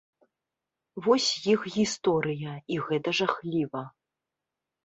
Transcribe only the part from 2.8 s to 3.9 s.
гэта жахліва.